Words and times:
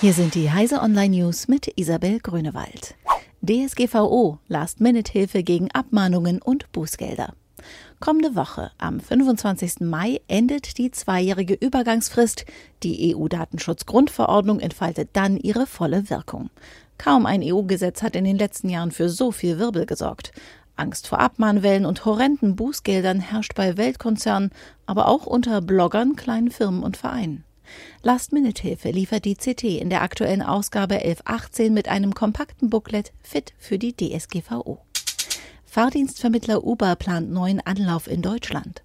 Hier 0.00 0.12
sind 0.12 0.36
die 0.36 0.48
Heise 0.48 0.80
Online 0.80 1.16
News 1.16 1.48
mit 1.48 1.72
Isabel 1.74 2.20
Grünewald. 2.20 2.94
DSGVO, 3.42 4.38
Last-Minute-Hilfe 4.46 5.42
gegen 5.42 5.72
Abmahnungen 5.72 6.40
und 6.40 6.70
Bußgelder. 6.70 7.34
Kommende 7.98 8.36
Woche, 8.36 8.70
am 8.78 9.00
25. 9.00 9.80
Mai, 9.80 10.20
endet 10.28 10.78
die 10.78 10.92
zweijährige 10.92 11.54
Übergangsfrist. 11.54 12.46
Die 12.84 13.12
EU-Datenschutzgrundverordnung 13.16 14.60
entfaltet 14.60 15.08
dann 15.14 15.36
ihre 15.36 15.66
volle 15.66 16.08
Wirkung. 16.10 16.50
Kaum 16.96 17.26
ein 17.26 17.42
EU-Gesetz 17.42 18.04
hat 18.04 18.14
in 18.14 18.22
den 18.22 18.38
letzten 18.38 18.68
Jahren 18.68 18.92
für 18.92 19.08
so 19.08 19.32
viel 19.32 19.58
Wirbel 19.58 19.84
gesorgt. 19.84 20.30
Angst 20.76 21.08
vor 21.08 21.18
Abmahnwellen 21.18 21.86
und 21.86 22.04
horrenden 22.04 22.54
Bußgeldern 22.54 23.18
herrscht 23.18 23.56
bei 23.56 23.76
Weltkonzernen, 23.76 24.52
aber 24.86 25.08
auch 25.08 25.26
unter 25.26 25.60
Bloggern, 25.60 26.14
kleinen 26.14 26.52
Firmen 26.52 26.84
und 26.84 26.96
Vereinen. 26.96 27.42
Last-Minute-Hilfe 28.02 28.90
liefert 28.90 29.24
die 29.24 29.34
CT 29.34 29.64
in 29.64 29.90
der 29.90 30.02
aktuellen 30.02 30.42
Ausgabe 30.42 30.96
1118 30.96 31.72
mit 31.72 31.88
einem 31.88 32.14
kompakten 32.14 32.70
Booklet 32.70 33.12
fit 33.22 33.54
für 33.58 33.78
die 33.78 33.94
DSGVO. 33.96 34.78
Fahrdienstvermittler 35.64 36.64
Uber 36.64 36.96
plant 36.96 37.30
neuen 37.30 37.60
Anlauf 37.60 38.06
in 38.08 38.22
Deutschland. 38.22 38.82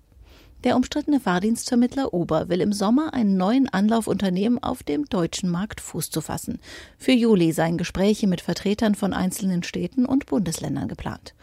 Der 0.64 0.77
umstrittene 0.77 1.20
Fahrdienstvermittler 1.20 2.14
Uber 2.14 2.48
will 2.48 2.62
im 2.62 2.72
Sommer 2.72 3.14
einen 3.14 3.36
neuen 3.36 3.68
Anlauf 3.68 4.08
unternehmen, 4.08 4.64
auf 4.64 4.82
dem 4.82 5.05
deutschen 5.05 5.50
Markt 5.50 5.82
Fuß 5.82 6.10
zu 6.10 6.22
fassen. 6.22 6.60
Für 6.98 7.12
Juli 7.12 7.52
seien 7.52 7.77
Gespräche 7.77 8.27
mit 8.27 8.40
Vertretern 8.40 8.96
von 8.96 9.12
einzelnen 9.12 9.63
Städten 9.63 10.05
und 10.05 10.26
Bundesländern 10.26 10.88
geplant. 10.88 11.34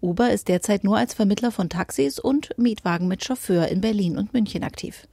Uber 0.00 0.30
ist 0.30 0.46
derzeit 0.46 0.84
nur 0.84 0.96
als 0.96 1.12
Vermittler 1.12 1.50
von 1.50 1.68
Taxis 1.68 2.20
und 2.20 2.56
Mietwagen 2.56 3.08
mit 3.08 3.24
Chauffeur 3.24 3.66
in 3.66 3.80
Berlin 3.80 4.16
und 4.16 4.32
München 4.32 4.62
aktiv. 4.62 5.08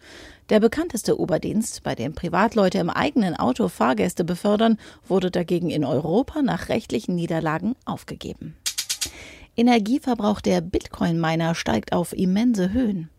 Der 0.49 0.59
bekannteste 0.59 1.20
Uber-Dienst, 1.20 1.81
bei 1.81 1.95
dem 1.95 2.13
Privatleute 2.13 2.77
im 2.77 2.91
eigenen 2.91 3.35
Auto 3.35 3.67
Fahrgäste 3.67 4.23
befördern, 4.23 4.77
wurde 5.08 5.31
dagegen 5.31 5.71
in 5.71 5.84
Europa 5.84 6.43
nach 6.43 6.70
rechtlichen 6.70 7.15
Niederlagen 7.15 7.76
aufgegeben. 7.85 8.55
Energieverbrauch 9.57 10.41
der 10.41 10.62
Bitcoin-Miner 10.62 11.55
steigt 11.55 11.93
auf 11.93 12.13
immense 12.13 12.74
Höhen. 12.74 13.10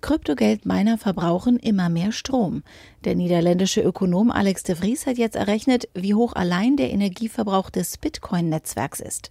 Kryptogeld-Miner 0.00 0.96
verbrauchen 0.96 1.58
immer 1.58 1.88
mehr 1.88 2.12
Strom. 2.12 2.62
Der 3.04 3.16
niederländische 3.16 3.80
Ökonom 3.80 4.30
Alex 4.30 4.62
de 4.62 4.76
Vries 4.76 5.06
hat 5.06 5.18
jetzt 5.18 5.36
errechnet, 5.36 5.88
wie 5.94 6.14
hoch 6.14 6.34
allein 6.34 6.76
der 6.76 6.90
Energieverbrauch 6.90 7.70
des 7.70 7.98
Bitcoin-Netzwerks 7.98 9.00
ist. 9.00 9.30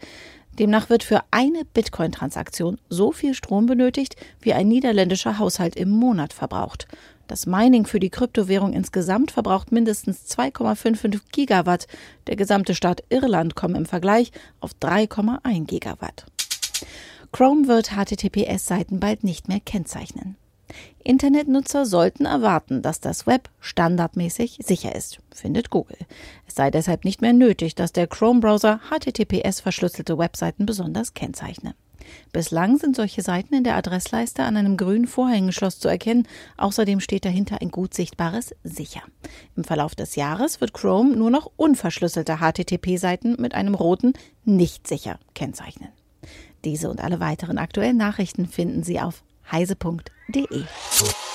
Demnach 0.59 0.89
wird 0.89 1.03
für 1.03 1.21
eine 1.31 1.63
Bitcoin-Transaktion 1.73 2.79
so 2.89 3.13
viel 3.13 3.33
Strom 3.33 3.65
benötigt, 3.65 4.17
wie 4.41 4.53
ein 4.53 4.67
niederländischer 4.67 5.39
Haushalt 5.39 5.77
im 5.77 5.89
Monat 5.89 6.33
verbraucht. 6.33 6.85
Das 7.27 7.45
Mining 7.45 7.85
für 7.85 8.01
die 8.01 8.09
Kryptowährung 8.09 8.73
insgesamt 8.73 9.31
verbraucht 9.31 9.71
mindestens 9.71 10.25
2,55 10.35 11.21
Gigawatt. 11.31 11.87
Der 12.27 12.35
gesamte 12.35 12.75
Staat 12.75 13.03
Irland 13.09 13.55
kommt 13.55 13.77
im 13.77 13.85
Vergleich 13.85 14.31
auf 14.59 14.71
3,1 14.81 15.65
Gigawatt. 15.65 16.25
Chrome 17.31 17.67
wird 17.67 17.91
HTTPS-Seiten 17.91 18.99
bald 18.99 19.23
nicht 19.23 19.47
mehr 19.47 19.59
kennzeichnen. 19.59 20.35
Internetnutzer 21.03 21.85
sollten 21.85 22.25
erwarten, 22.25 22.81
dass 22.81 22.99
das 22.99 23.25
Web 23.25 23.49
standardmäßig 23.59 24.59
sicher 24.63 24.95
ist, 24.95 25.19
findet 25.33 25.69
Google. 25.69 25.97
Es 26.47 26.55
sei 26.55 26.71
deshalb 26.71 27.05
nicht 27.05 27.21
mehr 27.21 27.33
nötig, 27.33 27.75
dass 27.75 27.93
der 27.93 28.07
Chrome-Browser 28.07 28.79
HTTPS-verschlüsselte 28.89 30.17
Webseiten 30.17 30.65
besonders 30.65 31.13
kennzeichne. 31.13 31.75
Bislang 32.31 32.77
sind 32.77 32.95
solche 32.95 33.21
Seiten 33.21 33.53
in 33.53 33.63
der 33.63 33.75
Adressleiste 33.75 34.43
an 34.43 34.57
einem 34.57 34.77
grünen 34.77 35.07
Vorhängeschloss 35.07 35.79
zu 35.79 35.87
erkennen. 35.87 36.27
Außerdem 36.57 36.99
steht 36.99 37.25
dahinter 37.25 37.61
ein 37.61 37.71
gut 37.71 37.93
sichtbares 37.93 38.55
Sicher. 38.63 39.01
Im 39.55 39.63
Verlauf 39.63 39.95
des 39.95 40.15
Jahres 40.15 40.61
wird 40.61 40.73
Chrome 40.73 41.15
nur 41.15 41.29
noch 41.29 41.51
unverschlüsselte 41.55 42.37
HTTP-Seiten 42.37 43.35
mit 43.39 43.53
einem 43.53 43.75
roten 43.75 44.13
Nicht 44.43 44.87
sicher 44.87 45.19
kennzeichnen. 45.33 45.89
Diese 46.65 46.89
und 46.89 47.01
alle 47.01 47.19
weiteren 47.19 47.57
aktuellen 47.57 47.97
Nachrichten 47.97 48.47
finden 48.47 48.83
Sie 48.83 48.99
auf 48.99 49.23
heise.de. 49.51 50.18
de. 50.31 50.47
Er 50.49 51.28